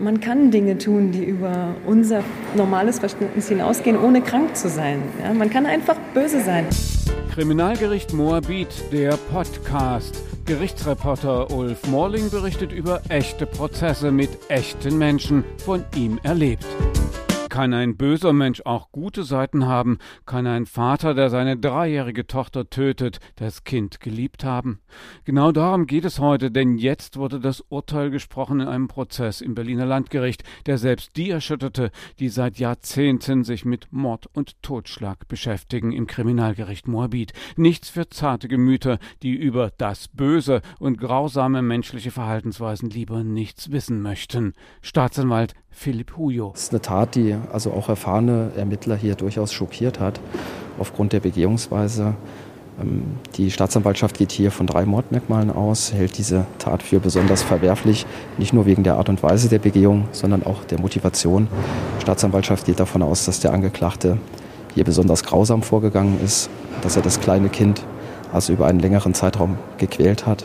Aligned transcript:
Man 0.00 0.20
kann 0.20 0.52
Dinge 0.52 0.78
tun, 0.78 1.10
die 1.10 1.24
über 1.24 1.74
unser 1.84 2.22
normales 2.54 3.00
Verständnis 3.00 3.48
hinausgehen, 3.48 3.98
ohne 3.98 4.20
krank 4.22 4.54
zu 4.54 4.68
sein. 4.68 5.02
Ja, 5.20 5.34
man 5.34 5.50
kann 5.50 5.66
einfach 5.66 5.96
böse 6.14 6.40
sein. 6.40 6.66
Kriminalgericht 7.34 8.12
Moabit, 8.12 8.68
der 8.92 9.16
Podcast. 9.32 10.22
Gerichtsreporter 10.44 11.50
Ulf 11.50 11.84
Morling 11.88 12.30
berichtet 12.30 12.70
über 12.70 13.02
echte 13.08 13.44
Prozesse 13.44 14.12
mit 14.12 14.30
echten 14.48 14.98
Menschen, 14.98 15.42
von 15.64 15.84
ihm 15.96 16.20
erlebt. 16.22 16.64
Kann 17.58 17.74
ein 17.74 17.96
böser 17.96 18.32
Mensch 18.32 18.62
auch 18.66 18.92
gute 18.92 19.24
Seiten 19.24 19.66
haben? 19.66 19.98
Kann 20.26 20.46
ein 20.46 20.64
Vater, 20.64 21.12
der 21.14 21.28
seine 21.28 21.56
dreijährige 21.56 22.24
Tochter 22.24 22.70
tötet, 22.70 23.18
das 23.34 23.64
Kind 23.64 23.98
geliebt 23.98 24.44
haben? 24.44 24.78
Genau 25.24 25.50
darum 25.50 25.86
geht 25.88 26.04
es 26.04 26.20
heute, 26.20 26.52
denn 26.52 26.78
jetzt 26.78 27.16
wurde 27.16 27.40
das 27.40 27.64
Urteil 27.68 28.10
gesprochen 28.10 28.60
in 28.60 28.68
einem 28.68 28.86
Prozess 28.86 29.40
im 29.40 29.56
Berliner 29.56 29.86
Landgericht, 29.86 30.44
der 30.66 30.78
selbst 30.78 31.16
die 31.16 31.30
erschütterte, 31.30 31.90
die 32.20 32.28
seit 32.28 32.60
Jahrzehnten 32.60 33.42
sich 33.42 33.64
mit 33.64 33.88
Mord 33.90 34.28
und 34.34 34.62
Totschlag 34.62 35.26
beschäftigen 35.26 35.90
im 35.90 36.06
Kriminalgericht 36.06 36.86
Moabit. 36.86 37.32
Nichts 37.56 37.88
für 37.88 38.08
zarte 38.08 38.46
Gemüter, 38.46 39.00
die 39.24 39.34
über 39.34 39.72
das 39.78 40.06
Böse 40.06 40.62
und 40.78 41.00
grausame 41.00 41.62
menschliche 41.62 42.12
Verhaltensweisen 42.12 42.88
lieber 42.88 43.24
nichts 43.24 43.72
wissen 43.72 44.00
möchten. 44.00 44.52
Staatsanwalt 44.80 45.54
Philipp 45.78 46.16
Hujo. 46.16 46.50
Das 46.54 46.64
ist 46.64 46.72
eine 46.72 46.82
Tat, 46.82 47.14
die 47.14 47.36
also 47.52 47.70
auch 47.72 47.88
erfahrene 47.88 48.50
Ermittler 48.56 48.96
hier 48.96 49.14
durchaus 49.14 49.52
schockiert 49.52 50.00
hat, 50.00 50.18
aufgrund 50.76 51.12
der 51.12 51.20
Begehungsweise. 51.20 52.14
Ähm, 52.82 53.04
die 53.36 53.52
Staatsanwaltschaft 53.52 54.18
geht 54.18 54.32
hier 54.32 54.50
von 54.50 54.66
drei 54.66 54.84
Mordmerkmalen 54.84 55.52
aus, 55.52 55.92
hält 55.92 56.18
diese 56.18 56.46
Tat 56.58 56.82
für 56.82 56.98
besonders 56.98 57.44
verwerflich, 57.44 58.06
nicht 58.38 58.52
nur 58.52 58.66
wegen 58.66 58.82
der 58.82 58.96
Art 58.96 59.08
und 59.08 59.22
Weise 59.22 59.48
der 59.48 59.60
Begehung, 59.60 60.08
sondern 60.10 60.42
auch 60.42 60.64
der 60.64 60.80
Motivation. 60.80 61.46
Die 61.98 62.02
Staatsanwaltschaft 62.02 62.66
geht 62.66 62.80
davon 62.80 63.02
aus, 63.02 63.24
dass 63.24 63.38
der 63.38 63.52
Angeklagte 63.52 64.18
hier 64.74 64.82
besonders 64.82 65.22
grausam 65.22 65.62
vorgegangen 65.62 66.18
ist, 66.24 66.50
dass 66.82 66.96
er 66.96 67.02
das 67.02 67.20
kleine 67.20 67.50
Kind 67.50 67.84
also 68.32 68.52
über 68.52 68.66
einen 68.66 68.80
längeren 68.80 69.14
Zeitraum 69.14 69.56
gequält 69.78 70.26
hat 70.26 70.44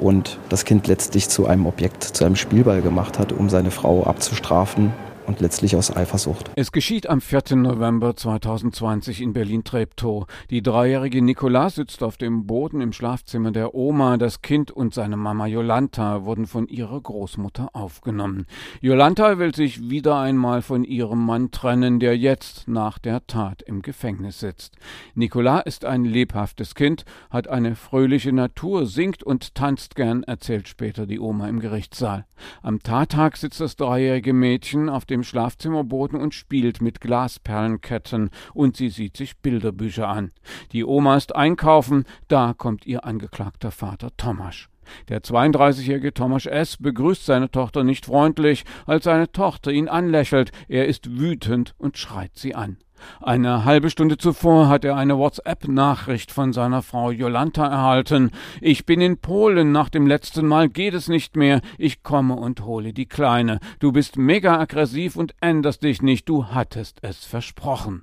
und 0.00 0.38
das 0.48 0.64
Kind 0.64 0.86
letztlich 0.86 1.28
zu 1.28 1.46
einem 1.46 1.66
Objekt, 1.66 2.04
zu 2.04 2.24
einem 2.24 2.36
Spielball 2.36 2.82
gemacht 2.82 3.18
hat, 3.18 3.32
um 3.32 3.50
seine 3.50 3.70
Frau 3.70 4.04
abzustrafen 4.04 4.92
und 5.28 5.40
letztlich 5.40 5.76
aus 5.76 5.94
Eifersucht. 5.94 6.50
Es 6.56 6.72
geschieht 6.72 7.08
am 7.08 7.20
4. 7.20 7.56
November 7.56 8.16
2020 8.16 9.20
in 9.20 9.34
Berlin-Treptow. 9.34 10.26
Die 10.50 10.62
dreijährige 10.62 11.22
Nicola 11.22 11.70
sitzt 11.70 12.02
auf 12.02 12.16
dem 12.16 12.46
Boden 12.46 12.80
im 12.80 12.92
Schlafzimmer 12.92 13.52
der 13.52 13.74
Oma. 13.74 14.16
Das 14.16 14.42
Kind 14.42 14.70
und 14.70 14.94
seine 14.94 15.16
Mama 15.16 15.46
Jolanta 15.46 16.24
wurden 16.24 16.46
von 16.46 16.66
ihrer 16.66 17.00
Großmutter 17.00 17.68
aufgenommen. 17.74 18.46
Jolanta 18.80 19.38
will 19.38 19.54
sich 19.54 19.90
wieder 19.90 20.18
einmal 20.18 20.62
von 20.62 20.82
ihrem 20.82 21.24
Mann 21.24 21.50
trennen, 21.50 22.00
der 22.00 22.16
jetzt 22.16 22.66
nach 22.66 22.98
der 22.98 23.26
Tat 23.26 23.60
im 23.62 23.82
Gefängnis 23.82 24.40
sitzt. 24.40 24.76
Nicola 25.14 25.60
ist 25.60 25.84
ein 25.84 26.04
lebhaftes 26.04 26.74
Kind, 26.74 27.04
hat 27.30 27.48
eine 27.48 27.76
fröhliche 27.76 28.32
Natur, 28.32 28.86
singt 28.86 29.22
und 29.22 29.54
tanzt 29.54 29.94
gern, 29.94 30.22
erzählt 30.22 30.68
später 30.68 31.06
die 31.06 31.20
Oma 31.20 31.48
im 31.48 31.60
Gerichtssaal. 31.60 32.24
Am 32.62 32.82
Tattag 32.82 33.36
sitzt 33.36 33.60
das 33.60 33.76
dreijährige 33.76 34.32
Mädchen 34.32 34.88
auf 34.88 35.04
dem 35.04 35.17
dem 35.18 35.24
Schlafzimmerboden 35.24 36.20
und 36.20 36.34
spielt 36.34 36.80
mit 36.80 37.00
Glasperlenketten 37.00 38.30
und 38.54 38.76
sie 38.76 38.88
sieht 38.88 39.16
sich 39.16 39.38
Bilderbücher 39.38 40.08
an. 40.08 40.30
Die 40.72 40.84
Oma 40.84 41.16
ist 41.16 41.34
einkaufen, 41.34 42.04
da 42.28 42.54
kommt 42.56 42.86
ihr 42.86 43.04
angeklagter 43.04 43.70
Vater 43.70 44.10
Tomasch. 44.16 44.68
Der 45.08 45.20
32-jährige 45.20 46.14
Thomas 46.14 46.46
S. 46.46 46.76
begrüßt 46.78 47.26
seine 47.26 47.50
Tochter 47.50 47.84
nicht 47.84 48.06
freundlich, 48.06 48.64
als 48.86 49.04
seine 49.04 49.30
Tochter 49.30 49.70
ihn 49.70 49.88
anlächelt. 49.88 50.50
Er 50.68 50.86
ist 50.86 51.18
wütend 51.18 51.74
und 51.76 51.98
schreit 51.98 52.36
sie 52.36 52.54
an. 52.54 52.78
Eine 53.20 53.64
halbe 53.64 53.90
Stunde 53.90 54.18
zuvor 54.18 54.68
hat 54.68 54.84
er 54.84 54.96
eine 54.96 55.18
WhatsApp-Nachricht 55.18 56.30
von 56.32 56.52
seiner 56.52 56.82
Frau 56.82 57.10
Jolanta 57.10 57.66
erhalten. 57.66 58.30
Ich 58.60 58.86
bin 58.86 59.00
in 59.00 59.18
Polen, 59.18 59.72
nach 59.72 59.88
dem 59.88 60.06
letzten 60.06 60.46
Mal 60.46 60.68
geht 60.68 60.94
es 60.94 61.08
nicht 61.08 61.36
mehr. 61.36 61.60
Ich 61.78 62.02
komme 62.02 62.34
und 62.34 62.64
hole 62.64 62.92
die 62.92 63.06
Kleine. 63.06 63.60
Du 63.80 63.92
bist 63.92 64.16
mega 64.16 64.58
aggressiv 64.58 65.16
und 65.16 65.34
änderst 65.40 65.82
dich 65.82 66.02
nicht, 66.02 66.28
du 66.28 66.46
hattest 66.46 66.98
es 67.02 67.24
versprochen. 67.24 68.02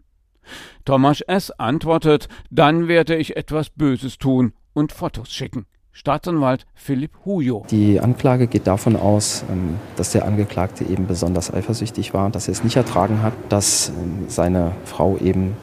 Thomas 0.84 1.22
S. 1.22 1.52
antwortet, 1.52 2.28
dann 2.50 2.88
werde 2.88 3.16
ich 3.16 3.36
etwas 3.36 3.70
Böses 3.70 4.18
tun 4.18 4.54
und 4.74 4.92
Fotos 4.92 5.32
schicken. 5.32 5.66
Staatsanwalt 5.98 6.66
Philipp 6.74 7.12
Hujo. 7.24 7.66
Die 7.72 8.02
Anklage 8.02 8.48
geht 8.48 8.68
davon 8.68 8.98
aus, 8.98 9.46
ähm, 9.50 9.76
dass 9.96 10.12
der 10.12 10.26
Angeklagte 10.26 10.84
eben 10.84 11.08
besonders 11.08 11.54
eifersüchtig 11.54 12.14
war, 12.14 12.30
dass 12.30 12.50
er 12.50 12.52
es 12.52 12.66
nicht 12.66 12.76
ertragen 12.76 13.22
hat, 13.22 13.32
dass 13.48 13.90
ähm, 13.90 14.26
seine 14.28 14.74
Frau 14.84 15.18
eben 15.18 15.56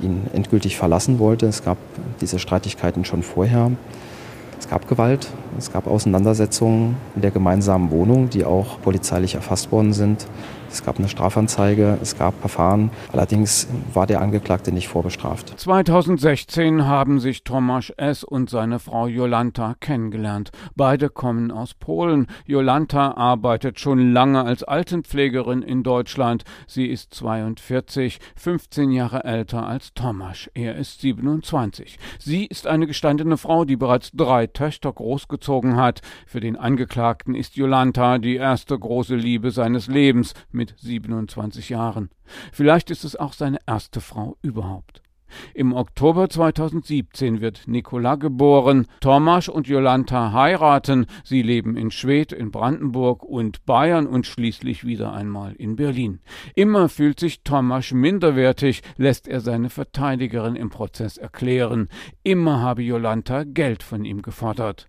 ihn 0.00 0.26
endgültig 0.32 0.76
verlassen 0.76 1.20
wollte. 1.20 1.46
Es 1.46 1.62
gab 1.62 1.78
diese 2.20 2.40
Streitigkeiten 2.40 3.04
schon 3.04 3.22
vorher. 3.22 3.70
Es 4.58 4.68
gab 4.68 4.88
Gewalt, 4.88 5.28
es 5.56 5.72
gab 5.72 5.86
Auseinandersetzungen 5.86 6.96
in 7.14 7.22
der 7.22 7.30
gemeinsamen 7.30 7.92
Wohnung, 7.92 8.30
die 8.30 8.44
auch 8.44 8.80
polizeilich 8.82 9.36
erfasst 9.36 9.70
worden 9.70 9.92
sind. 9.92 10.26
Es 10.70 10.84
gab 10.84 10.98
eine 10.98 11.08
Strafanzeige, 11.08 11.98
es 12.02 12.18
gab 12.18 12.38
Verfahren. 12.40 12.90
Allerdings 13.12 13.68
war 13.94 14.06
der 14.06 14.20
Angeklagte 14.20 14.70
nicht 14.70 14.88
vorbestraft. 14.88 15.58
2016 15.58 16.86
haben 16.86 17.20
sich 17.20 17.42
Tomasz 17.42 17.90
S. 17.96 18.22
und 18.22 18.50
seine 18.50 18.78
Frau 18.78 19.06
Jolanta 19.06 19.74
kennengelernt. 19.80 20.50
Beide 20.76 21.08
kommen 21.08 21.50
aus 21.50 21.72
Polen. 21.74 22.26
Jolanta 22.44 23.12
arbeitet 23.12 23.80
schon 23.80 24.12
lange 24.12 24.42
als 24.44 24.62
Altenpflegerin 24.62 25.62
in 25.62 25.82
Deutschland. 25.82 26.44
Sie 26.66 26.86
ist 26.86 27.14
42, 27.14 28.18
15 28.36 28.90
Jahre 28.92 29.24
älter 29.24 29.66
als 29.66 29.94
Tomasz. 29.94 30.50
Er 30.54 30.76
ist 30.76 31.00
27. 31.00 31.98
Sie 32.18 32.44
ist 32.44 32.66
eine 32.66 32.86
gestandene 32.86 33.38
Frau, 33.38 33.64
die 33.64 33.76
bereits 33.76 34.10
drei 34.12 34.46
Töchter 34.46 34.92
großgezogen 34.92 35.76
hat. 35.76 36.02
Für 36.26 36.40
den 36.40 36.56
Angeklagten 36.56 37.34
ist 37.34 37.56
Jolanta 37.56 38.18
die 38.18 38.36
erste 38.36 38.78
große 38.78 39.16
Liebe 39.16 39.50
seines 39.50 39.86
Lebens 39.86 40.34
mit 40.58 40.74
27 40.76 41.70
Jahren. 41.70 42.10
Vielleicht 42.52 42.90
ist 42.90 43.04
es 43.04 43.16
auch 43.16 43.32
seine 43.32 43.58
erste 43.66 44.02
Frau 44.02 44.36
überhaupt. 44.42 45.02
Im 45.54 45.72
Oktober 45.72 46.28
2017 46.28 47.40
wird 47.40 47.62
Nicola 47.66 48.16
geboren. 48.16 48.86
Tomasz 49.00 49.48
und 49.48 49.68
Jolanta 49.68 50.32
heiraten. 50.32 51.06
Sie 51.24 51.42
leben 51.42 51.76
in 51.76 51.90
Schwedt, 51.90 52.32
in 52.32 52.50
Brandenburg 52.50 53.22
und 53.22 53.64
Bayern 53.66 54.06
und 54.06 54.26
schließlich 54.26 54.84
wieder 54.84 55.12
einmal 55.12 55.54
in 55.54 55.76
Berlin. 55.76 56.20
Immer 56.54 56.88
fühlt 56.88 57.20
sich 57.20 57.42
Tomasz 57.42 57.92
minderwertig, 57.92 58.82
lässt 58.96 59.28
er 59.28 59.40
seine 59.40 59.70
Verteidigerin 59.70 60.56
im 60.56 60.70
Prozess 60.70 61.16
erklären. 61.18 61.88
Immer 62.22 62.60
habe 62.60 62.82
Jolanta 62.82 63.44
Geld 63.44 63.82
von 63.82 64.04
ihm 64.04 64.22
gefordert. 64.22 64.88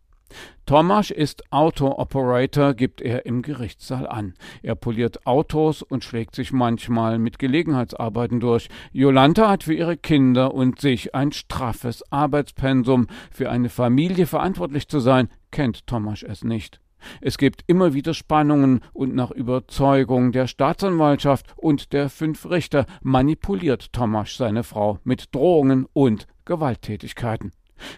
Tomasz 0.66 1.10
ist 1.10 1.44
Auto-Operator, 1.52 2.74
gibt 2.74 3.02
er 3.02 3.26
im 3.26 3.42
Gerichtssaal 3.42 4.08
an. 4.08 4.36
Er 4.62 4.76
poliert 4.76 5.26
Autos 5.26 5.82
und 5.82 6.04
schlägt 6.04 6.36
sich 6.36 6.52
manchmal 6.52 7.18
mit 7.18 7.40
Gelegenheitsarbeiten 7.40 8.40
durch. 8.40 8.70
Jolanta 8.92 9.50
hat 9.50 9.64
für 9.64 9.74
ihre 9.74 9.98
Kinder 9.98 10.54
und 10.54 10.80
sich 10.80 11.16
ein 11.16 11.32
straffes 11.32 12.04
Arbeitspensum. 12.12 13.08
Für 13.32 13.50
eine 13.50 13.70
Familie 13.70 14.28
verantwortlich 14.28 14.88
zu 14.88 15.00
sein, 15.00 15.30
kennt 15.52 15.88
Tomasz 15.88 16.24
es 16.24 16.44
nicht. 16.44 16.80
Es 17.22 17.38
gibt 17.38 17.64
immer 17.68 17.94
wieder 17.94 18.14
Spannungen 18.14 18.82
und 18.94 19.16
nach 19.16 19.32
Überzeugung 19.32 20.32
der 20.32 20.48
Staatsanwaltschaft 20.48 21.54
und 21.56 21.94
der 21.94 22.10
fünf 22.10 22.50
Richter 22.50 22.86
manipuliert 23.02 23.94
Tomasz 23.94 24.38
seine 24.38 24.64
Frau 24.64 25.00
mit 25.04 25.34
Drohungen 25.34 25.88
und 25.94 26.28
Gewalttätigkeiten. 26.46 27.52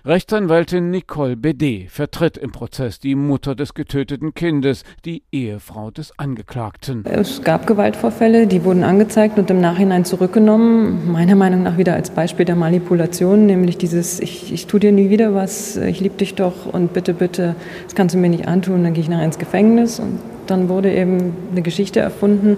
Rechtsanwältin 0.06 0.90
Nicole 0.90 1.38
Bede 1.38 1.86
vertritt 1.90 2.38
im 2.38 2.52
Prozess 2.52 3.00
die 3.00 3.16
Mutter 3.16 3.56
des 3.56 3.74
getöteten 3.74 4.34
Kindes, 4.34 4.84
die 5.06 5.24
Ehefrau 5.32 5.92
des 5.92 6.18
Angeklagten. 6.18 7.06
Es 7.06 7.42
gab 7.44 7.68
Gewaltvorfälle, 7.68 8.48
die 8.48 8.64
wurden 8.64 8.84
angezeigt 8.84 9.38
und 9.38 9.50
im 9.50 9.62
Nachhinein 9.62 10.06
zurückgenommen. 10.06 11.12
Meiner 11.12 11.36
Meinung 11.36 11.64
nach 11.64 11.78
wieder 11.78 11.94
als 11.94 12.10
Beispiel 12.10 12.46
der 12.46 12.56
Manipulation, 12.56 13.46
nämlich 13.46 13.78
dieses, 13.78 14.20
ich, 14.20 14.54
ich 14.54 14.68
tue 14.68 14.80
dir 14.80 14.92
nie 14.92 15.10
wieder 15.10 15.34
was, 15.34 15.78
ich 15.78 16.00
liebe 16.00 16.18
dich 16.18 16.36
doch 16.36 16.66
und 16.72 16.94
bitte, 16.94 17.14
bitte, 17.14 17.56
das 17.84 17.96
kannst 17.96 18.16
du 18.16 18.20
mir 18.20 18.30
nicht 18.30 18.48
antun, 18.48 18.84
dann 18.84 18.94
gehe 18.94 19.04
ich 19.04 19.10
nachher 19.10 19.26
ins 19.26 19.40
Gefängnis. 19.40 20.00
Und 20.00 20.20
dann 20.48 20.70
wurde 20.70 20.94
eben 20.94 21.34
eine 21.52 21.62
Geschichte 21.62 22.00
erfunden 22.00 22.58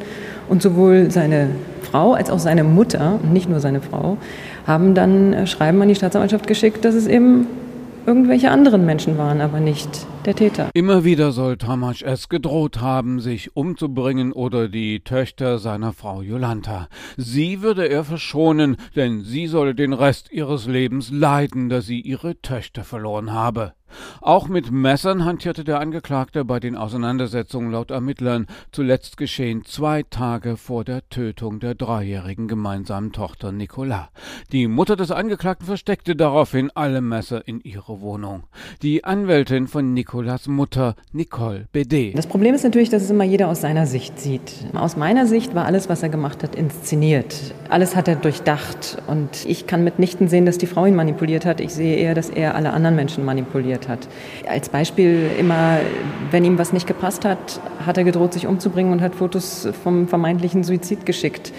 und 0.49 0.61
sowohl 0.61 1.11
seine 1.11 1.49
Frau 1.81 2.13
als 2.13 2.29
auch 2.29 2.39
seine 2.39 2.63
Mutter, 2.63 3.19
nicht 3.31 3.49
nur 3.49 3.59
seine 3.59 3.81
Frau, 3.81 4.17
haben 4.65 4.93
dann 4.93 5.33
äh, 5.33 5.47
Schreiben 5.47 5.81
an 5.81 5.87
die 5.87 5.95
Staatsanwaltschaft 5.95 6.47
geschickt, 6.47 6.85
dass 6.85 6.95
es 6.95 7.07
eben 7.07 7.47
irgendwelche 8.05 8.51
anderen 8.51 8.85
Menschen 8.85 9.17
waren, 9.17 9.41
aber 9.41 9.59
nicht 9.59 10.05
der 10.25 10.35
Täter. 10.35 10.69
Immer 10.73 11.03
wieder 11.03 11.31
soll 11.31 11.57
Thomas 11.57 12.01
es 12.01 12.29
gedroht 12.29 12.81
haben, 12.81 13.19
sich 13.19 13.55
umzubringen 13.55 14.31
oder 14.31 14.67
die 14.67 15.01
Töchter 15.01 15.59
seiner 15.59 15.93
Frau 15.93 16.21
Jolanta. 16.21 16.87
Sie 17.17 17.61
würde 17.61 17.87
er 17.87 18.03
verschonen, 18.03 18.77
denn 18.95 19.21
sie 19.21 19.47
solle 19.47 19.75
den 19.75 19.93
Rest 19.93 20.31
ihres 20.31 20.67
Lebens 20.67 21.11
leiden, 21.11 21.69
da 21.69 21.81
sie 21.81 22.01
ihre 22.01 22.41
Töchter 22.41 22.83
verloren 22.83 23.31
habe. 23.31 23.73
Auch 24.21 24.47
mit 24.47 24.71
Messern 24.71 25.25
hantierte 25.25 25.63
der 25.63 25.79
Angeklagte 25.79 26.45
bei 26.45 26.59
den 26.59 26.75
Auseinandersetzungen 26.75 27.71
laut 27.71 27.91
Ermittlern. 27.91 28.47
Zuletzt 28.71 29.17
geschehen 29.17 29.65
zwei 29.65 30.03
Tage 30.03 30.57
vor 30.57 30.83
der 30.83 31.07
Tötung 31.09 31.59
der 31.59 31.75
dreijährigen 31.75 32.47
gemeinsamen 32.47 33.11
Tochter 33.11 33.51
Nicolas. 33.51 34.07
Die 34.51 34.67
Mutter 34.67 34.95
des 34.95 35.11
Angeklagten 35.11 35.65
versteckte 35.65 36.15
daraufhin 36.15 36.71
alle 36.75 37.01
Messer 37.01 37.47
in 37.47 37.61
ihre 37.61 38.01
Wohnung. 38.01 38.43
Die 38.81 39.03
Anwältin 39.03 39.67
von 39.67 39.93
Nicolas 39.93 40.47
Mutter, 40.47 40.95
Nicole 41.11 41.67
BD. 41.71 42.13
Das 42.13 42.27
Problem 42.27 42.55
ist 42.55 42.63
natürlich, 42.63 42.89
dass 42.89 43.03
es 43.03 43.09
immer 43.09 43.23
jeder 43.23 43.47
aus 43.47 43.61
seiner 43.61 43.85
Sicht 43.85 44.19
sieht. 44.19 44.53
Aus 44.73 44.97
meiner 44.97 45.25
Sicht 45.25 45.55
war 45.55 45.65
alles, 45.65 45.89
was 45.89 46.03
er 46.03 46.09
gemacht 46.09 46.43
hat, 46.43 46.55
inszeniert. 46.55 47.53
Alles 47.69 47.95
hat 47.95 48.07
er 48.07 48.15
durchdacht. 48.15 48.97
Und 49.07 49.45
ich 49.45 49.67
kann 49.67 49.83
mitnichten 49.83 50.27
sehen, 50.27 50.45
dass 50.45 50.57
die 50.57 50.67
Frau 50.67 50.85
ihn 50.85 50.95
manipuliert 50.95 51.45
hat. 51.45 51.59
Ich 51.59 51.73
sehe 51.73 51.95
eher, 51.95 52.15
dass 52.15 52.29
er 52.29 52.55
alle 52.55 52.71
anderen 52.71 52.95
Menschen 52.95 53.25
manipuliert 53.25 53.82
hat. 53.87 54.07
Als 54.47 54.69
Beispiel 54.69 55.29
immer, 55.37 55.79
wenn 56.31 56.45
ihm 56.45 56.57
was 56.57 56.73
nicht 56.73 56.87
gepasst 56.87 57.25
hat, 57.25 57.59
hat 57.85 57.97
er 57.97 58.03
gedroht, 58.03 58.33
sich 58.33 58.47
umzubringen 58.47 58.91
und 58.91 59.01
hat 59.01 59.15
Fotos 59.15 59.67
vom 59.83 60.07
vermeintlichen 60.07 60.63
Suizid 60.63 61.05
geschickt. 61.05 61.53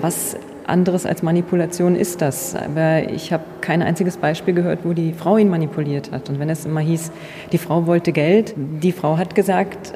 Was 0.00 0.36
anderes 0.68 1.06
als 1.06 1.22
Manipulation 1.22 1.96
ist 1.96 2.20
das. 2.20 2.54
Aber 2.54 3.10
ich 3.10 3.32
habe 3.32 3.44
kein 3.60 3.82
einziges 3.82 4.16
Beispiel 4.16 4.54
gehört, 4.54 4.80
wo 4.84 4.92
die 4.92 5.12
Frau 5.12 5.36
ihn 5.36 5.48
manipuliert 5.48 6.12
hat. 6.12 6.28
Und 6.28 6.38
wenn 6.38 6.50
es 6.50 6.64
immer 6.64 6.80
hieß, 6.80 7.10
die 7.52 7.58
Frau 7.58 7.86
wollte 7.86 8.12
Geld, 8.12 8.54
die 8.56 8.92
Frau 8.92 9.16
hat 9.16 9.34
gesagt, 9.34 9.94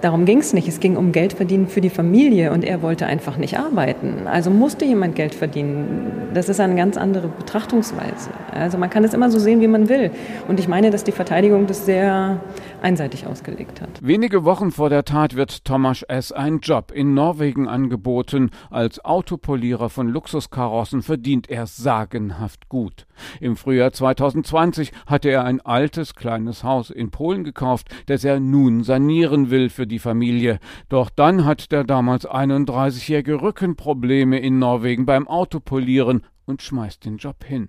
darum 0.00 0.24
ging 0.24 0.38
es 0.38 0.52
nicht. 0.52 0.68
Es 0.68 0.80
ging 0.80 0.96
um 0.96 1.12
Geld 1.12 1.32
verdienen 1.32 1.66
für 1.66 1.80
die 1.80 1.90
Familie 1.90 2.52
und 2.52 2.64
er 2.64 2.82
wollte 2.82 3.06
einfach 3.06 3.36
nicht 3.36 3.58
arbeiten. 3.58 4.26
Also 4.26 4.50
musste 4.50 4.84
jemand 4.84 5.14
Geld 5.14 5.34
verdienen. 5.34 6.30
Das 6.34 6.48
ist 6.48 6.60
eine 6.60 6.76
ganz 6.76 6.96
andere 6.96 7.28
Betrachtungsweise. 7.28 8.30
Also 8.52 8.78
man 8.78 8.90
kann 8.90 9.04
es 9.04 9.14
immer 9.14 9.30
so 9.30 9.38
sehen, 9.38 9.60
wie 9.60 9.68
man 9.68 9.88
will. 9.88 10.10
Und 10.46 10.60
ich 10.60 10.68
meine, 10.68 10.90
dass 10.90 11.04
die 11.04 11.12
Verteidigung 11.12 11.66
das 11.66 11.86
sehr 11.86 12.40
einseitig 12.82 13.26
ausgelegt 13.26 13.80
hat. 13.80 13.88
Wenige 14.00 14.44
Wochen 14.44 14.70
vor 14.70 14.90
der 14.90 15.04
Tat 15.04 15.34
wird 15.36 15.64
Thomas 15.64 16.02
S. 16.02 16.32
ein 16.32 16.60
Job 16.60 16.92
in 16.92 17.14
Norwegen 17.14 17.68
angeboten. 17.68 18.50
Als 18.70 19.04
Autopolierer 19.04 19.90
von 19.90 20.08
Luxuskarossen 20.08 21.02
verdient 21.02 21.50
er 21.50 21.66
sagenhaft 21.66 22.68
gut. 22.68 23.06
Im 23.40 23.56
Frühjahr 23.56 23.92
2020 23.92 24.92
hatte 25.06 25.28
er 25.28 25.44
ein 25.44 25.60
altes 25.60 26.14
kleines 26.14 26.62
Haus 26.62 26.90
in 26.90 27.10
Polen 27.10 27.44
gekauft, 27.44 27.88
das 28.06 28.24
er 28.24 28.38
nun 28.38 28.84
sanieren 28.84 29.50
will 29.50 29.70
für 29.78 29.86
die 29.86 30.00
Familie. 30.00 30.58
Doch 30.88 31.08
dann 31.08 31.44
hat 31.44 31.70
der 31.70 31.84
damals 31.84 32.28
31-jährige 32.28 33.40
Rückenprobleme 33.40 34.36
in 34.40 34.58
Norwegen 34.58 35.06
beim 35.06 35.28
Autopolieren 35.28 36.22
und 36.46 36.62
schmeißt 36.62 37.04
den 37.04 37.18
Job 37.18 37.44
hin. 37.44 37.68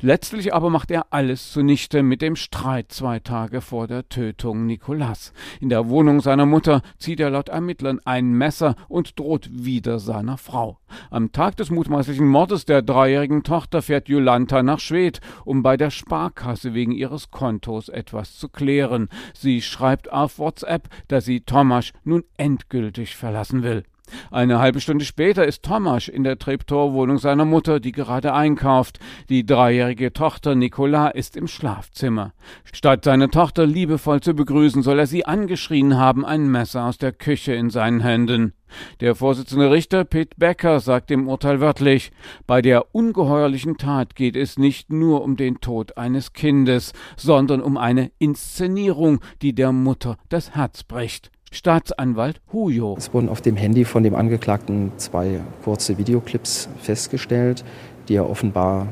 Letztlich 0.00 0.54
aber 0.54 0.70
macht 0.70 0.90
er 0.90 1.06
alles 1.10 1.52
zunichte 1.52 2.02
mit 2.02 2.22
dem 2.22 2.36
Streit 2.36 2.92
zwei 2.92 3.18
Tage 3.18 3.60
vor 3.60 3.86
der 3.86 4.08
Tötung 4.08 4.66
Nikolas. 4.66 5.32
In 5.60 5.68
der 5.68 5.88
Wohnung 5.88 6.20
seiner 6.20 6.46
Mutter 6.46 6.82
zieht 6.98 7.20
er 7.20 7.30
laut 7.30 7.48
Ermittlern 7.48 8.00
ein 8.04 8.32
Messer 8.32 8.76
und 8.88 9.18
droht 9.18 9.48
wieder 9.52 9.98
seiner 9.98 10.38
Frau. 10.38 10.78
Am 11.10 11.32
Tag 11.32 11.56
des 11.56 11.70
mutmaßlichen 11.70 12.26
Mordes 12.26 12.64
der 12.64 12.82
dreijährigen 12.82 13.42
Tochter 13.42 13.82
fährt 13.82 14.08
Jolanta 14.08 14.62
nach 14.62 14.80
Schwedt, 14.80 15.20
um 15.44 15.62
bei 15.62 15.76
der 15.76 15.90
Sparkasse 15.90 16.74
wegen 16.74 16.92
ihres 16.92 17.30
Kontos 17.30 17.88
etwas 17.88 18.36
zu 18.36 18.48
klären. 18.48 19.08
Sie 19.34 19.62
schreibt 19.62 20.12
auf 20.12 20.38
WhatsApp, 20.38 20.88
dass 21.08 21.24
sie 21.24 21.40
Tomasz 21.40 21.92
nun 22.04 22.24
endgültig 22.36 23.16
verlassen 23.16 23.62
will. 23.62 23.84
Eine 24.30 24.58
halbe 24.58 24.80
Stunde 24.80 25.04
später 25.04 25.46
ist 25.46 25.62
Thomas 25.62 26.08
in 26.08 26.24
der 26.24 26.38
Treptow-Wohnung 26.38 27.18
seiner 27.18 27.44
Mutter, 27.44 27.80
die 27.80 27.92
gerade 27.92 28.32
einkauft. 28.32 28.98
Die 29.28 29.44
dreijährige 29.44 30.12
Tochter 30.12 30.54
Nicola 30.54 31.08
ist 31.08 31.36
im 31.36 31.48
Schlafzimmer. 31.48 32.32
Statt 32.64 33.04
seine 33.04 33.30
Tochter 33.30 33.66
liebevoll 33.66 34.20
zu 34.20 34.34
begrüßen, 34.34 34.82
soll 34.82 34.98
er 34.98 35.06
sie 35.06 35.24
angeschrien 35.24 35.96
haben, 35.96 36.24
ein 36.24 36.48
Messer 36.48 36.84
aus 36.84 36.98
der 36.98 37.12
Küche 37.12 37.54
in 37.54 37.70
seinen 37.70 38.00
Händen. 38.00 38.52
Der 39.00 39.14
Vorsitzende 39.14 39.70
Richter 39.70 40.04
Pete 40.04 40.36
Becker 40.36 40.80
sagt 40.80 41.10
im 41.10 41.28
Urteil 41.28 41.60
wörtlich, 41.60 42.12
bei 42.46 42.62
der 42.62 42.94
ungeheuerlichen 42.94 43.78
Tat 43.78 44.14
geht 44.14 44.36
es 44.36 44.58
nicht 44.58 44.92
nur 44.92 45.22
um 45.22 45.36
den 45.36 45.60
Tod 45.60 45.96
eines 45.96 46.32
Kindes, 46.32 46.92
sondern 47.16 47.62
um 47.62 47.76
eine 47.76 48.10
Inszenierung, 48.18 49.20
die 49.42 49.54
der 49.54 49.72
Mutter 49.72 50.16
das 50.28 50.54
Herz 50.54 50.84
bricht. 50.84 51.30
Staatsanwalt 51.50 52.40
Hujo. 52.52 52.94
Es 52.98 53.12
wurden 53.12 53.28
auf 53.28 53.40
dem 53.40 53.56
Handy 53.56 53.84
von 53.84 54.02
dem 54.02 54.14
Angeklagten 54.14 54.92
zwei 54.96 55.40
kurze 55.64 55.98
Videoclips 55.98 56.68
festgestellt, 56.80 57.64
die 58.08 58.14
er 58.14 58.28
offenbar 58.28 58.86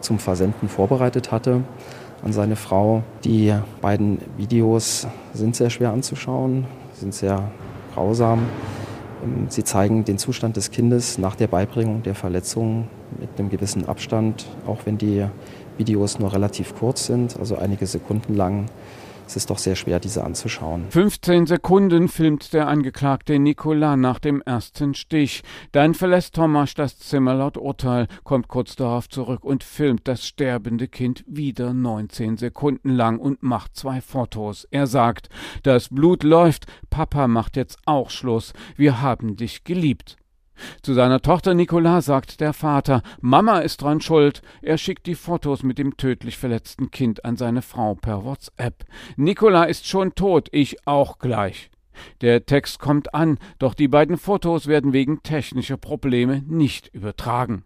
zum 0.00 0.18
Versenden 0.18 0.68
vorbereitet 0.68 1.32
hatte 1.32 1.62
an 2.22 2.32
seine 2.32 2.56
Frau. 2.56 3.02
Die 3.24 3.54
beiden 3.80 4.18
Videos 4.36 5.06
sind 5.32 5.56
sehr 5.56 5.70
schwer 5.70 5.92
anzuschauen, 5.92 6.66
sind 6.94 7.14
sehr 7.14 7.50
grausam. 7.94 8.40
Sie 9.48 9.64
zeigen 9.64 10.04
den 10.04 10.18
Zustand 10.18 10.56
des 10.56 10.70
Kindes 10.70 11.18
nach 11.18 11.36
der 11.36 11.46
Beibringung 11.46 12.02
der 12.02 12.14
Verletzungen 12.14 12.88
mit 13.18 13.28
einem 13.38 13.50
gewissen 13.50 13.86
Abstand, 13.86 14.46
auch 14.66 14.78
wenn 14.86 14.96
die 14.96 15.26
Videos 15.76 16.18
nur 16.18 16.32
relativ 16.32 16.74
kurz 16.74 17.06
sind, 17.06 17.38
also 17.38 17.56
einige 17.56 17.86
Sekunden 17.86 18.34
lang 18.34 18.66
es 19.30 19.36
ist 19.36 19.50
doch 19.50 19.58
sehr 19.58 19.76
schwer, 19.76 20.00
diese 20.00 20.24
anzuschauen. 20.24 20.86
15 20.90 21.46
Sekunden 21.46 22.08
filmt 22.08 22.52
der 22.52 22.66
Angeklagte 22.66 23.38
Nicolas 23.38 23.96
nach 23.96 24.18
dem 24.18 24.42
ersten 24.42 24.92
Stich. 24.94 25.42
Dann 25.70 25.94
verlässt 25.94 26.34
Thomas 26.34 26.74
das 26.74 26.98
Zimmer 26.98 27.34
laut 27.34 27.56
Urteil, 27.56 28.08
kommt 28.24 28.48
kurz 28.48 28.74
darauf 28.74 29.08
zurück 29.08 29.44
und 29.44 29.62
filmt 29.62 30.08
das 30.08 30.26
sterbende 30.26 30.88
Kind 30.88 31.22
wieder 31.28 31.72
19 31.72 32.38
Sekunden 32.38 32.90
lang 32.90 33.20
und 33.20 33.44
macht 33.44 33.76
zwei 33.76 34.00
Fotos. 34.00 34.66
Er 34.72 34.88
sagt, 34.88 35.28
das 35.62 35.90
Blut 35.90 36.24
läuft, 36.24 36.66
Papa 36.90 37.28
macht 37.28 37.56
jetzt 37.56 37.78
auch 37.86 38.10
Schluss, 38.10 38.52
wir 38.74 39.00
haben 39.00 39.36
dich 39.36 39.62
geliebt. 39.62 40.19
Zu 40.82 40.94
seiner 40.94 41.20
Tochter 41.20 41.54
Nicola 41.54 42.00
sagt 42.00 42.40
der 42.40 42.52
Vater, 42.52 43.02
Mama 43.20 43.60
ist 43.60 43.82
dran 43.82 44.00
schuld. 44.00 44.42
Er 44.62 44.78
schickt 44.78 45.06
die 45.06 45.14
Fotos 45.14 45.62
mit 45.62 45.78
dem 45.78 45.96
tödlich 45.96 46.38
verletzten 46.38 46.90
Kind 46.90 47.24
an 47.24 47.36
seine 47.36 47.62
Frau 47.62 47.94
per 47.94 48.24
WhatsApp. 48.24 48.84
Nicola 49.16 49.64
ist 49.64 49.86
schon 49.86 50.14
tot, 50.14 50.48
ich 50.52 50.86
auch 50.86 51.18
gleich. 51.18 51.70
Der 52.20 52.46
Text 52.46 52.78
kommt 52.78 53.14
an, 53.14 53.38
doch 53.58 53.74
die 53.74 53.88
beiden 53.88 54.16
Fotos 54.16 54.66
werden 54.66 54.92
wegen 54.92 55.22
technischer 55.22 55.76
Probleme 55.76 56.42
nicht 56.46 56.88
übertragen. 56.94 57.64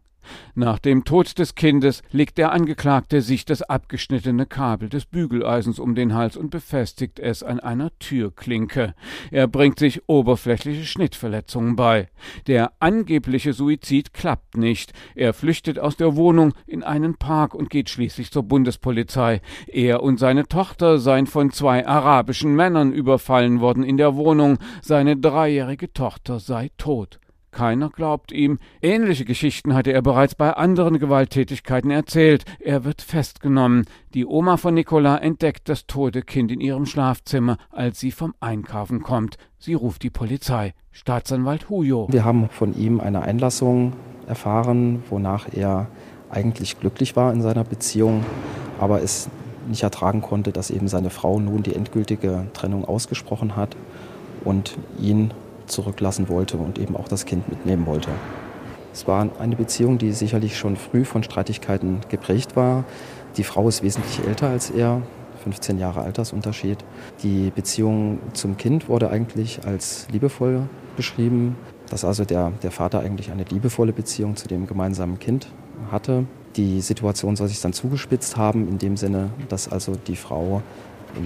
Nach 0.54 0.78
dem 0.78 1.04
Tod 1.04 1.38
des 1.38 1.54
Kindes 1.54 2.02
legt 2.10 2.38
der 2.38 2.52
Angeklagte 2.52 3.22
sich 3.22 3.44
das 3.44 3.62
abgeschnittene 3.62 4.46
Kabel 4.46 4.88
des 4.88 5.06
Bügeleisens 5.06 5.78
um 5.78 5.94
den 5.94 6.14
Hals 6.14 6.36
und 6.36 6.50
befestigt 6.50 7.18
es 7.18 7.42
an 7.42 7.60
einer 7.60 7.90
Türklinke. 7.98 8.94
Er 9.30 9.46
bringt 9.46 9.78
sich 9.78 10.08
oberflächliche 10.08 10.84
Schnittverletzungen 10.84 11.76
bei. 11.76 12.08
Der 12.46 12.72
angebliche 12.80 13.52
Suizid 13.52 14.12
klappt 14.12 14.56
nicht. 14.56 14.92
Er 15.14 15.32
flüchtet 15.32 15.78
aus 15.78 15.96
der 15.96 16.16
Wohnung 16.16 16.54
in 16.66 16.82
einen 16.82 17.16
Park 17.16 17.54
und 17.54 17.70
geht 17.70 17.90
schließlich 17.90 18.30
zur 18.30 18.44
Bundespolizei. 18.44 19.40
Er 19.66 20.02
und 20.02 20.18
seine 20.18 20.46
Tochter 20.46 20.98
seien 20.98 21.26
von 21.26 21.50
zwei 21.50 21.86
arabischen 21.86 22.54
Männern 22.54 22.92
überfallen 22.92 23.60
worden 23.60 23.82
in 23.82 23.96
der 23.96 24.16
Wohnung. 24.16 24.58
Seine 24.82 25.16
dreijährige 25.16 25.92
Tochter 25.92 26.38
sei 26.40 26.70
tot. 26.76 27.18
Keiner 27.54 27.88
glaubt 27.88 28.32
ihm. 28.32 28.58
Ähnliche 28.82 29.24
Geschichten 29.24 29.74
hatte 29.74 29.92
er 29.92 30.02
bereits 30.02 30.34
bei 30.34 30.52
anderen 30.52 30.98
Gewalttätigkeiten 30.98 31.92
erzählt. 31.92 32.44
Er 32.58 32.84
wird 32.84 33.00
festgenommen. 33.00 33.86
Die 34.12 34.26
Oma 34.26 34.56
von 34.56 34.74
Nicola 34.74 35.16
entdeckt 35.18 35.68
das 35.68 35.86
tote 35.86 36.22
Kind 36.22 36.50
in 36.50 36.60
ihrem 36.60 36.84
Schlafzimmer, 36.84 37.56
als 37.70 38.00
sie 38.00 38.10
vom 38.10 38.34
Einkaufen 38.40 39.02
kommt. 39.02 39.38
Sie 39.58 39.74
ruft 39.74 40.02
die 40.02 40.10
Polizei. 40.10 40.74
Staatsanwalt 40.90 41.70
Huyo. 41.70 42.08
Wir 42.10 42.24
haben 42.24 42.48
von 42.48 42.76
ihm 42.76 42.98
eine 43.00 43.22
Einlassung 43.22 43.92
erfahren, 44.26 45.04
wonach 45.08 45.46
er 45.52 45.86
eigentlich 46.30 46.80
glücklich 46.80 47.14
war 47.14 47.32
in 47.32 47.40
seiner 47.40 47.62
Beziehung, 47.62 48.24
aber 48.80 49.00
es 49.00 49.28
nicht 49.68 49.84
ertragen 49.84 50.22
konnte, 50.22 50.50
dass 50.50 50.70
eben 50.70 50.88
seine 50.88 51.10
Frau 51.10 51.38
nun 51.38 51.62
die 51.62 51.76
endgültige 51.76 52.46
Trennung 52.52 52.84
ausgesprochen 52.84 53.54
hat 53.54 53.76
und 54.44 54.76
ihn 55.00 55.32
zurücklassen 55.66 56.28
wollte 56.28 56.56
und 56.56 56.78
eben 56.78 56.96
auch 56.96 57.08
das 57.08 57.26
Kind 57.26 57.48
mitnehmen 57.48 57.86
wollte. 57.86 58.10
Es 58.92 59.08
war 59.08 59.28
eine 59.40 59.56
Beziehung, 59.56 59.98
die 59.98 60.12
sicherlich 60.12 60.56
schon 60.56 60.76
früh 60.76 61.04
von 61.04 61.22
Streitigkeiten 61.24 62.00
geprägt 62.08 62.54
war. 62.54 62.84
Die 63.36 63.42
Frau 63.42 63.68
ist 63.68 63.82
wesentlich 63.82 64.24
älter 64.24 64.48
als 64.48 64.70
er, 64.70 65.02
15 65.42 65.78
Jahre 65.78 66.02
Altersunterschied. 66.02 66.78
Die 67.22 67.50
Beziehung 67.54 68.20
zum 68.32 68.56
Kind 68.56 68.88
wurde 68.88 69.10
eigentlich 69.10 69.66
als 69.66 70.06
liebevoll 70.12 70.68
beschrieben, 70.96 71.56
dass 71.90 72.04
also 72.04 72.24
der, 72.24 72.52
der 72.62 72.70
Vater 72.70 73.00
eigentlich 73.00 73.30
eine 73.30 73.44
liebevolle 73.44 73.92
Beziehung 73.92 74.36
zu 74.36 74.48
dem 74.48 74.66
gemeinsamen 74.66 75.18
Kind 75.18 75.48
hatte. 75.90 76.24
Die 76.56 76.80
Situation 76.80 77.34
soll 77.36 77.48
sich 77.48 77.60
dann 77.60 77.72
zugespitzt 77.72 78.36
haben, 78.36 78.68
in 78.68 78.78
dem 78.78 78.96
Sinne, 78.96 79.30
dass 79.48 79.70
also 79.70 79.96
die 79.96 80.16
Frau 80.16 80.62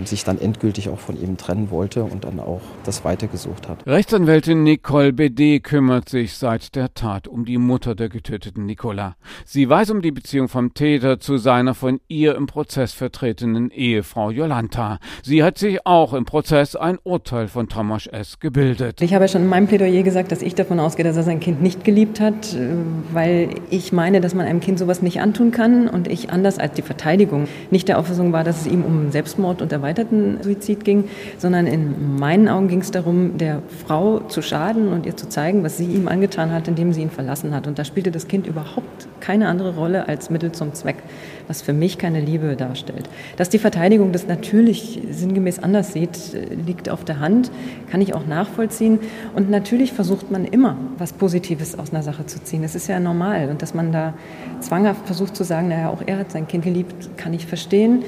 sich 0.05 0.25
dann 0.25 0.41
endgültig 0.41 0.89
auch 0.89 0.99
von 0.99 1.21
ihm 1.21 1.37
trennen 1.37 1.71
wollte 1.71 2.05
und 2.05 2.25
dann 2.25 2.41
auch 2.41 2.61
das 2.85 3.05
weitergesucht 3.05 3.69
hat. 3.69 3.87
Rechtsanwältin 3.87 4.63
Nicole 4.63 5.13
BD 5.13 5.61
kümmert 5.61 6.09
sich 6.09 6.37
seit 6.37 6.75
der 6.75 6.95
Tat 6.95 7.29
um 7.29 7.45
die 7.45 7.59
Mutter 7.59 7.95
der 7.95 8.09
getöteten 8.09 8.67
Nicola. 8.67 9.17
Sie 9.45 9.69
weiß 9.69 9.91
um 9.91 10.03
die 10.03 10.13
Beziehung 10.13 10.49
vom 10.49 10.75
Täter 10.75 11.21
zu 11.21 11.37
seiner 11.37 11.75
von 11.75 12.01
ihr 12.09 12.35
im 12.35 12.47
Prozess 12.47 12.93
vertretenen 12.93 13.71
Ehefrau 13.71 14.31
Jolanta. 14.31 14.99
Sie 15.23 15.43
hat 15.43 15.59
sich 15.59 15.87
auch 15.87 16.15
im 16.15 16.25
Prozess 16.25 16.77
ein 16.77 16.99
Urteil 17.03 17.49
von 17.49 17.69
Thomas 17.69 18.07
S. 18.07 18.39
gebildet. 18.41 19.01
Ich 19.01 19.15
habe 19.15 19.25
ja 19.25 19.29
schon 19.29 19.43
in 19.43 19.49
meinem 19.49 19.67
Plädoyer 19.67 20.03
gesagt, 20.03 20.33
dass 20.33 20.43
ich 20.43 20.55
davon 20.55 20.81
ausgehe, 20.81 21.05
dass 21.05 21.17
er 21.17 21.23
sein 21.23 21.41
Kind 21.41 21.63
nicht 21.63 21.85
geliebt 21.85 22.21
hat, 22.21 22.55
äh, 22.55 22.69
weil 23.13 23.51
ich 23.71 23.93
meine, 23.93 24.21
dass 24.21 24.35
man 24.35 24.47
einem 24.47 24.61
Kind 24.61 24.79
sowas 24.79 25.03
nicht 25.03 25.21
antun 25.21 25.51
kann 25.51 25.89
und 25.89 26.09
ich 26.09 26.31
anders 26.31 26.59
als 26.59 26.75
die 26.75 26.83
Verteidigung 26.83 27.49
nicht 27.71 27.89
der 27.89 27.99
Auffassung 27.99 28.33
war, 28.33 28.45
dass 28.45 28.63
es 28.63 28.67
ihm 28.67 28.85
um 28.85 29.11
Selbstmord 29.11 29.63
und 29.63 29.73
erweiterten 29.79 30.39
Suizid 30.43 30.85
ging, 30.85 31.05
sondern 31.39 31.67
in 31.67 32.17
meinen 32.19 32.49
Augen 32.49 32.69
ging 32.69 32.81
es 32.81 32.91
darum, 32.91 33.39
der 33.39 33.63
Frau 33.87 34.21
zu 34.21 34.43
schaden 34.43 34.89
und 34.89 35.07
ihr 35.07 35.17
zu 35.17 35.29
zeigen, 35.29 35.65
was 35.65 35.77
sie 35.77 35.87
ihm 35.87 36.09
angetan 36.09 36.53
hat, 36.53 36.69
indem 36.69 36.93
sie 36.93 37.03
ihn 37.03 37.11
verlassen 37.11 37.55
hat. 37.55 37.67
Und 37.67 37.79
da 37.79 37.85
spielte 37.85 38.11
das 38.11 38.29
Kind 38.29 38.47
überhaupt 38.47 39.09
keine 39.21 39.49
andere 39.49 39.75
Rolle 39.75 40.09
als 40.09 40.31
Mittel 40.31 40.53
zum 40.53 40.75
Zweck, 40.75 40.97
was 41.47 41.63
für 41.63 41.73
mich 41.73 41.99
keine 41.99 42.21
Liebe 42.21 42.57
darstellt. 42.57 43.09
Dass 43.37 43.49
die 43.49 43.59
Verteidigung 43.59 44.13
das 44.13 44.27
natürlich 44.27 45.01
sinngemäß 45.11 45.59
anders 45.59 45.93
sieht, 45.93 46.19
liegt 46.67 46.89
auf 46.89 47.05
der 47.05 47.21
Hand, 47.21 47.51
kann 47.91 48.01
ich 48.01 48.15
auch 48.15 48.27
nachvollziehen. 48.27 48.99
Und 49.35 49.51
natürlich 49.51 49.93
versucht 49.93 50.31
man 50.31 50.45
immer, 50.45 50.77
was 50.99 51.13
Positives 51.13 51.79
aus 51.79 51.91
einer 51.91 52.03
Sache 52.03 52.27
zu 52.27 52.43
ziehen. 52.43 52.63
Das 52.63 52.75
ist 52.75 52.89
ja 52.89 53.01
normal. 53.01 53.49
Und 53.51 53.63
dass 53.63 53.75
man 53.75 53.93
da 53.93 54.15
zwanghaft 54.61 55.07
versucht 55.07 55.37
zu 55.37 55.45
sagen, 55.45 55.69
naja, 55.69 55.91
auch 55.91 56.03
er 56.07 56.19
hat 56.19 56.33
sein 56.33 56.47
Kind 56.49 56.65
geliebt, 56.65 57.11
kann 57.17 57.33
ich 57.35 57.47
verstehen. 57.47 58.05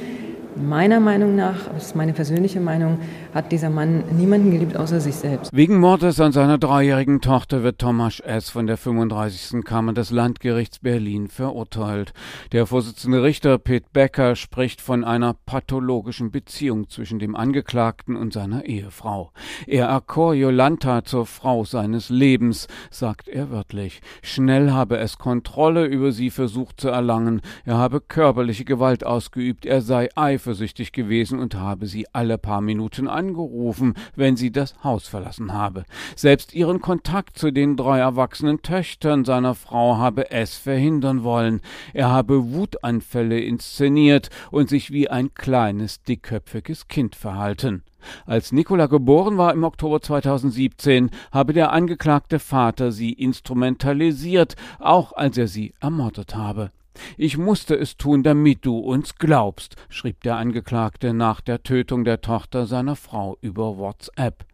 Meiner 0.56 0.98
Meinung 0.98 1.36
nach, 1.36 1.68
das 1.72 1.86
ist 1.86 1.96
meine 1.96 2.12
persönliche 2.12 2.60
Meinung, 2.60 2.98
hat 3.32 3.52
dieser 3.52 3.70
Mann 3.70 4.02
niemanden 4.16 4.50
geliebt 4.50 4.76
außer 4.76 5.00
sich 5.00 5.14
selbst. 5.14 5.54
Wegen 5.54 5.78
Mordes 5.78 6.20
an 6.20 6.32
seiner 6.32 6.58
dreijährigen 6.58 7.20
Tochter 7.20 7.62
wird 7.62 7.78
Thomas 7.78 8.18
S. 8.18 8.50
von 8.50 8.66
der 8.66 8.76
35. 8.76 9.64
Kammer 9.64 9.92
des 9.92 10.10
Landgerichts 10.10 10.80
Berlin 10.80 11.28
verurteilt. 11.28 12.12
Der 12.50 12.66
Vorsitzende 12.66 13.22
Richter 13.22 13.58
Pitt 13.58 13.92
Becker 13.92 14.34
spricht 14.34 14.80
von 14.80 15.04
einer 15.04 15.34
pathologischen 15.46 16.32
Beziehung 16.32 16.90
zwischen 16.90 17.20
dem 17.20 17.36
Angeklagten 17.36 18.16
und 18.16 18.32
seiner 18.32 18.64
Ehefrau. 18.64 19.30
Er 19.68 19.86
erkor 19.86 20.34
Jolanta 20.34 21.04
zur 21.04 21.26
Frau 21.26 21.64
seines 21.64 22.08
Lebens, 22.10 22.66
sagt 22.90 23.28
er 23.28 23.50
wörtlich. 23.50 24.00
Schnell 24.22 24.72
habe 24.72 24.98
es 24.98 25.16
Kontrolle 25.16 25.84
über 25.84 26.10
sie 26.10 26.30
versucht 26.30 26.80
zu 26.80 26.88
erlangen. 26.88 27.40
Er 27.64 27.78
habe 27.78 28.00
körperliche 28.00 28.64
Gewalt 28.64 29.06
ausgeübt. 29.06 29.64
Er 29.64 29.80
sei 29.80 30.08
eifersüchtig 30.40 30.92
gewesen 30.92 31.38
und 31.38 31.54
habe 31.54 31.86
sie 31.86 32.06
alle 32.12 32.38
paar 32.38 32.60
Minuten 32.62 33.08
angerufen, 33.08 33.94
wenn 34.16 34.36
sie 34.36 34.50
das 34.50 34.82
Haus 34.82 35.06
verlassen 35.06 35.52
habe. 35.52 35.84
Selbst 36.16 36.54
ihren 36.54 36.80
Kontakt 36.80 37.38
zu 37.38 37.50
den 37.50 37.76
drei 37.76 37.98
erwachsenen 37.98 38.62
Töchtern 38.62 39.24
seiner 39.24 39.54
Frau 39.54 39.98
habe 39.98 40.30
es 40.30 40.56
verhindern 40.56 41.22
wollen. 41.24 41.60
Er 41.92 42.08
habe 42.08 42.52
Wutanfälle 42.52 43.38
inszeniert 43.40 44.30
und 44.50 44.70
sich 44.70 44.90
wie 44.90 45.10
ein 45.10 45.34
kleines, 45.34 46.02
dickköpfiges 46.02 46.88
Kind 46.88 47.14
verhalten. 47.14 47.82
Als 48.24 48.50
Nicola 48.50 48.86
geboren 48.86 49.36
war 49.36 49.52
im 49.52 49.62
Oktober 49.62 50.00
2017, 50.00 51.10
habe 51.32 51.52
der 51.52 51.70
angeklagte 51.72 52.38
Vater 52.38 52.92
sie 52.92 53.12
instrumentalisiert, 53.12 54.56
auch 54.78 55.12
als 55.12 55.36
er 55.36 55.48
sie 55.48 55.74
ermordet 55.80 56.34
habe. 56.34 56.70
Ich 57.16 57.38
musste 57.38 57.74
es 57.76 57.96
tun, 57.96 58.22
damit 58.22 58.64
du 58.64 58.78
uns 58.78 59.16
glaubst, 59.16 59.76
schrieb 59.88 60.22
der 60.22 60.36
Angeklagte 60.36 61.12
nach 61.14 61.40
der 61.40 61.62
Tötung 61.62 62.04
der 62.04 62.20
Tochter 62.20 62.66
seiner 62.66 62.96
Frau 62.96 63.36
über 63.40 63.78
WhatsApp. 63.78 64.44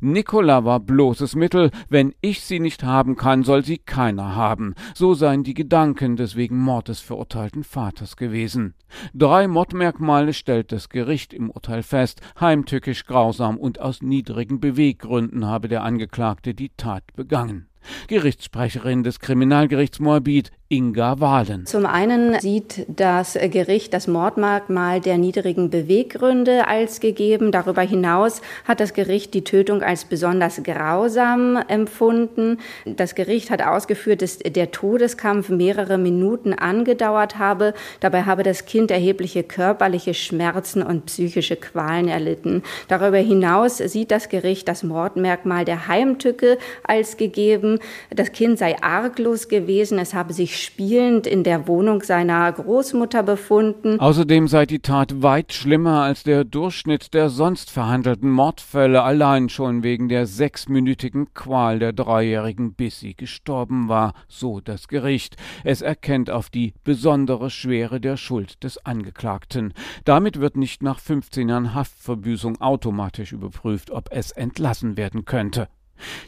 Nicola 0.00 0.64
war 0.64 0.80
bloßes 0.80 1.34
Mittel, 1.34 1.70
wenn 1.88 2.14
ich 2.20 2.42
sie 2.42 2.60
nicht 2.60 2.84
haben 2.84 3.16
kann, 3.16 3.42
soll 3.42 3.64
sie 3.64 3.78
keiner 3.78 4.34
haben. 4.34 4.74
So 4.94 5.14
seien 5.14 5.44
die 5.44 5.54
Gedanken 5.54 6.16
des 6.16 6.36
wegen 6.36 6.58
Mordes 6.58 7.00
verurteilten 7.00 7.64
Vaters 7.64 8.16
gewesen. 8.16 8.74
Drei 9.14 9.48
Mordmerkmale 9.48 10.34
stellt 10.34 10.72
das 10.72 10.88
Gericht 10.88 11.32
im 11.32 11.50
Urteil 11.50 11.82
fest, 11.82 12.20
heimtückisch 12.40 13.06
grausam 13.06 13.56
und 13.56 13.80
aus 13.80 14.02
niedrigen 14.02 14.60
Beweggründen 14.60 15.46
habe 15.46 15.68
der 15.68 15.82
Angeklagte 15.82 16.54
die 16.54 16.70
Tat 16.76 17.04
begangen. 17.14 17.68
Gerichtssprecherin 18.08 19.02
des 19.02 19.20
Kriminalgerichts 19.20 20.00
Moabit, 20.00 20.50
Inga 20.72 21.20
Wahlen. 21.20 21.66
Zum 21.66 21.84
einen 21.84 22.40
sieht 22.40 22.86
das 22.88 23.34
Gericht 23.34 23.92
das 23.92 24.08
Mordmerkmal 24.08 25.02
der 25.02 25.18
niedrigen 25.18 25.68
Beweggründe 25.68 26.66
als 26.66 27.00
gegeben. 27.00 27.52
Darüber 27.52 27.82
hinaus 27.82 28.40
hat 28.66 28.80
das 28.80 28.94
Gericht 28.94 29.34
die 29.34 29.44
Tötung 29.44 29.82
als 29.82 30.06
besonders 30.06 30.62
grausam 30.62 31.58
empfunden. 31.68 32.56
Das 32.86 33.14
Gericht 33.14 33.50
hat 33.50 33.60
ausgeführt, 33.60 34.22
dass 34.22 34.38
der 34.38 34.70
Todeskampf 34.70 35.50
mehrere 35.50 35.98
Minuten 35.98 36.54
angedauert 36.54 37.38
habe. 37.38 37.74
Dabei 38.00 38.22
habe 38.22 38.42
das 38.42 38.64
Kind 38.64 38.90
erhebliche 38.90 39.42
körperliche 39.42 40.14
Schmerzen 40.14 40.82
und 40.82 41.04
psychische 41.04 41.56
Qualen 41.56 42.08
erlitten. 42.08 42.62
Darüber 42.88 43.18
hinaus 43.18 43.76
sieht 43.76 44.10
das 44.10 44.30
Gericht 44.30 44.68
das 44.68 44.82
Mordmerkmal 44.82 45.66
der 45.66 45.86
Heimtücke 45.86 46.56
als 46.82 47.18
gegeben. 47.18 47.71
Das 48.10 48.32
Kind 48.32 48.58
sei 48.58 48.82
arglos 48.82 49.48
gewesen. 49.48 49.98
Es 49.98 50.14
habe 50.14 50.32
sich 50.32 50.62
spielend 50.62 51.26
in 51.26 51.44
der 51.44 51.68
Wohnung 51.68 52.02
seiner 52.02 52.50
Großmutter 52.52 53.22
befunden. 53.22 54.00
Außerdem 54.00 54.48
sei 54.48 54.66
die 54.66 54.80
Tat 54.80 55.22
weit 55.22 55.52
schlimmer 55.52 56.02
als 56.02 56.22
der 56.22 56.44
Durchschnitt 56.44 57.14
der 57.14 57.28
sonst 57.28 57.70
verhandelten 57.70 58.30
Mordfälle, 58.30 59.02
allein 59.02 59.48
schon 59.48 59.82
wegen 59.82 60.08
der 60.08 60.26
sechsminütigen 60.26 61.34
Qual 61.34 61.78
der 61.78 61.92
Dreijährigen, 61.92 62.74
bis 62.74 63.00
sie 63.00 63.14
gestorben 63.14 63.88
war, 63.88 64.14
so 64.28 64.60
das 64.60 64.88
Gericht. 64.88 65.36
Es 65.64 65.82
erkennt 65.82 66.30
auf 66.30 66.50
die 66.50 66.74
besondere 66.84 67.50
Schwere 67.50 68.00
der 68.00 68.16
Schuld 68.16 68.62
des 68.64 68.84
Angeklagten. 68.84 69.72
Damit 70.04 70.40
wird 70.40 70.56
nicht 70.56 70.82
nach 70.82 70.98
15 70.98 71.48
Jahren 71.48 71.74
Haftverbüßung 71.74 72.60
automatisch 72.60 73.32
überprüft, 73.32 73.90
ob 73.90 74.08
es 74.10 74.32
entlassen 74.32 74.96
werden 74.96 75.24
könnte. 75.24 75.68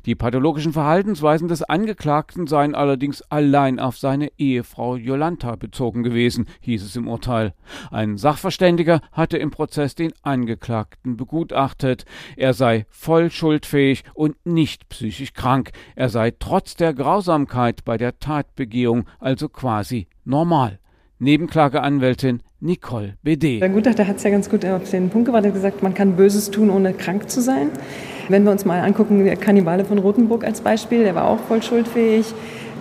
Die 0.06 0.14
pathologischen 0.14 0.72
Verhaltensweisen 0.72 1.48
des 1.48 1.62
Angeklagten 1.62 2.46
seien 2.46 2.74
allerdings 2.74 3.22
allein 3.22 3.78
auf 3.78 3.98
seine 3.98 4.30
Ehefrau 4.38 4.96
Jolanta 4.96 5.56
bezogen 5.56 6.02
gewesen, 6.02 6.46
hieß 6.60 6.84
es 6.84 6.96
im 6.96 7.08
Urteil. 7.08 7.54
Ein 7.90 8.16
Sachverständiger 8.16 9.00
hatte 9.12 9.38
im 9.38 9.50
Prozess 9.50 9.94
den 9.94 10.12
Angeklagten 10.22 11.16
begutachtet. 11.16 12.04
Er 12.36 12.54
sei 12.54 12.86
voll 12.88 13.30
schuldfähig 13.30 14.04
und 14.14 14.36
nicht 14.44 14.88
psychisch 14.88 15.32
krank. 15.32 15.72
Er 15.96 16.08
sei 16.08 16.32
trotz 16.38 16.76
der 16.76 16.94
Grausamkeit 16.94 17.84
bei 17.84 17.96
der 17.96 18.18
Tatbegehung 18.18 19.06
also 19.18 19.48
quasi 19.48 20.08
normal. 20.24 20.78
Nebenklageanwältin 21.18 22.42
Nicole 22.60 23.14
BD. 23.22 23.60
Der 23.60 23.68
Gutachter 23.68 24.06
hat 24.06 24.16
es 24.16 24.24
ja 24.24 24.30
ganz 24.30 24.50
gut 24.50 24.64
auf 24.64 24.90
den 24.90 25.10
Punkt 25.10 25.30
hat 25.32 25.44
gesagt, 25.52 25.82
man 25.82 25.94
kann 25.94 26.16
Böses 26.16 26.50
tun, 26.50 26.70
ohne 26.70 26.92
krank 26.92 27.30
zu 27.30 27.40
sein. 27.40 27.70
Wenn 28.28 28.44
wir 28.44 28.52
uns 28.52 28.64
mal 28.64 28.80
angucken, 28.80 29.24
der 29.24 29.36
Kannibale 29.36 29.84
von 29.84 29.98
Rothenburg 29.98 30.44
als 30.44 30.60
Beispiel, 30.60 31.04
der 31.04 31.14
war 31.14 31.28
auch 31.28 31.38
voll 31.40 31.62
schuldfähig. 31.62 32.34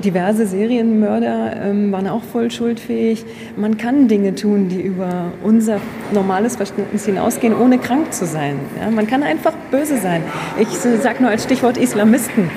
Diverse 0.04 0.48
Serienmörder 0.48 1.56
ähm, 1.64 1.92
waren 1.92 2.08
auch 2.08 2.24
voll 2.24 2.50
schuldfähig. 2.50 3.26
Man 3.56 3.78
kann 3.78 4.08
Dinge 4.08 4.34
tun, 4.36 4.70
die 4.70 4.82
über 4.82 5.32
unser 5.44 5.80
normales 6.12 6.56
Verständnis 6.56 7.06
hinausgehen, 7.06 7.56
ohne 7.56 7.78
krank 7.78 8.12
zu 8.12 8.26
sein. 8.26 8.56
Ja, 8.80 8.90
man 8.90 9.06
kann 9.06 9.22
einfach 9.22 9.54
böse 9.70 9.98
sein. 9.98 10.24
Ich 10.60 10.70
sage 10.70 11.22
nur 11.22 11.30
als 11.30 11.44
Stichwort 11.44 11.78
Islamisten 11.78 12.50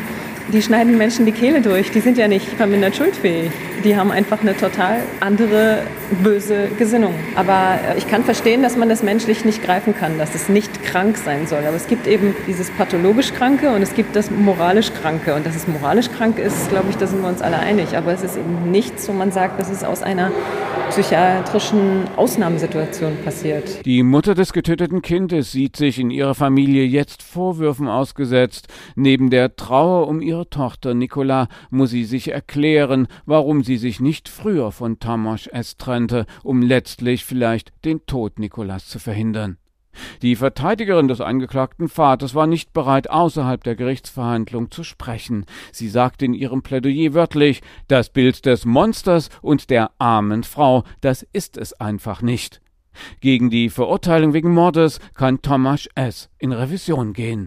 die 0.52 0.62
schneiden 0.62 0.96
Menschen 0.96 1.26
die 1.26 1.32
Kehle 1.32 1.60
durch. 1.60 1.90
Die 1.90 2.00
sind 2.00 2.18
ja 2.18 2.28
nicht 2.28 2.46
vermindert 2.46 2.96
schuldfähig. 2.96 3.50
Die 3.84 3.96
haben 3.96 4.10
einfach 4.10 4.40
eine 4.40 4.56
total 4.56 5.00
andere 5.20 5.82
böse 6.22 6.68
Gesinnung. 6.78 7.14
Aber 7.34 7.78
äh, 7.88 7.98
ich 7.98 8.08
kann 8.08 8.24
verstehen, 8.24 8.62
dass 8.62 8.76
man 8.76 8.88
das 8.88 9.02
menschlich 9.02 9.44
nicht 9.44 9.62
greifen 9.62 9.94
kann, 9.94 10.18
dass 10.18 10.34
es 10.34 10.48
nicht 10.48 10.82
krank 10.82 11.16
sein 11.16 11.46
soll. 11.46 11.64
Aber 11.66 11.76
es 11.76 11.86
gibt 11.86 12.06
eben 12.06 12.34
dieses 12.46 12.70
pathologisch 12.70 13.32
Kranke 13.32 13.70
und 13.70 13.82
es 13.82 13.94
gibt 13.94 14.16
das 14.16 14.30
moralisch 14.30 14.92
Kranke. 14.92 15.34
Und 15.34 15.46
dass 15.46 15.56
es 15.56 15.66
moralisch 15.66 16.10
krank 16.10 16.38
ist, 16.38 16.68
glaube 16.70 16.86
ich, 16.90 16.96
da 16.96 17.06
sind 17.06 17.22
wir 17.22 17.28
uns 17.28 17.42
alle 17.42 17.58
einig. 17.58 17.96
Aber 17.96 18.12
es 18.12 18.22
ist 18.22 18.36
eben 18.36 18.70
nichts, 18.70 19.08
wo 19.08 19.12
man 19.12 19.32
sagt, 19.32 19.60
das 19.60 19.70
ist 19.70 19.84
aus 19.84 20.02
einer 20.02 20.30
psychiatrischen 20.88 22.04
Ausnahmesituation 22.16 23.16
passiert. 23.24 23.84
Die 23.84 24.02
Mutter 24.02 24.34
des 24.34 24.52
getöteten 24.52 25.02
Kindes 25.02 25.52
sieht 25.52 25.76
sich 25.76 25.98
in 25.98 26.10
ihrer 26.10 26.34
Familie 26.34 26.84
jetzt 26.84 27.22
Vorwürfen 27.22 27.88
ausgesetzt. 27.88 28.68
Neben 28.94 29.30
der 29.30 29.56
Trauer 29.56 30.08
um 30.08 30.20
ihre 30.20 30.48
Tochter 30.48 30.94
Nicola 30.94 31.48
muss 31.70 31.90
sie 31.90 32.04
sich 32.04 32.32
erklären, 32.32 33.08
warum 33.24 33.64
sie 33.64 33.76
sich 33.76 34.00
nicht 34.00 34.28
früher 34.28 34.72
von 34.72 34.98
Tamas 34.98 35.46
S. 35.46 35.76
trennte, 35.76 36.26
um 36.42 36.62
letztlich 36.62 37.24
vielleicht 37.24 37.72
den 37.84 38.06
Tod 38.06 38.38
Nicolas 38.38 38.88
zu 38.88 38.98
verhindern. 38.98 39.58
Die 40.22 40.36
Verteidigerin 40.36 41.08
des 41.08 41.20
angeklagten 41.20 41.88
Vaters 41.88 42.34
war 42.34 42.46
nicht 42.46 42.72
bereit, 42.72 43.10
außerhalb 43.10 43.62
der 43.62 43.76
Gerichtsverhandlung 43.76 44.70
zu 44.70 44.84
sprechen. 44.84 45.46
Sie 45.72 45.88
sagte 45.88 46.24
in 46.24 46.34
ihrem 46.34 46.62
Plädoyer 46.62 47.14
wörtlich, 47.14 47.62
das 47.88 48.10
Bild 48.10 48.46
des 48.46 48.64
Monsters 48.64 49.30
und 49.42 49.70
der 49.70 49.90
armen 49.98 50.44
Frau, 50.44 50.84
das 51.00 51.26
ist 51.32 51.56
es 51.56 51.72
einfach 51.74 52.22
nicht. 52.22 52.60
Gegen 53.20 53.50
die 53.50 53.68
Verurteilung 53.68 54.32
wegen 54.32 54.52
Mordes 54.52 55.00
kann 55.14 55.42
Thomas 55.42 55.86
S. 55.94 56.30
in 56.38 56.52
Revision 56.52 57.12
gehen. 57.12 57.46